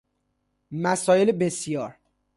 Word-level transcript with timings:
مسایل 0.71 1.31
بسیار 1.31 1.97